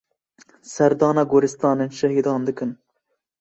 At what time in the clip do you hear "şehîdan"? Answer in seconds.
1.99-2.41